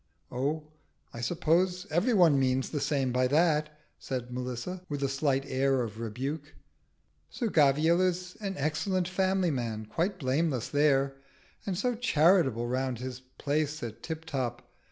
"Oh, 0.31 0.63
I 1.13 1.21
suppose 1.21 1.85
every 1.91 2.15
one 2.15 2.39
means 2.39 2.71
the 2.71 2.79
same 2.79 3.11
by 3.11 3.27
that," 3.27 3.77
said 3.99 4.33
Melissa, 4.33 4.81
with 4.89 5.03
a 5.03 5.07
slight 5.07 5.45
air 5.45 5.83
of 5.83 5.99
rebuke. 5.99 6.55
"Sir 7.29 7.49
Gavial 7.49 8.01
is 8.01 8.35
an 8.41 8.55
excellent 8.57 9.07
family 9.07 9.51
man 9.51 9.85
quite 9.85 10.17
blameless 10.17 10.69
there; 10.69 11.17
and 11.67 11.77
so 11.77 11.93
charitable 11.93 12.65
round 12.67 12.97
his 12.97 13.19
place 13.37 13.83
at 13.83 14.01
Tiptop. 14.01 14.67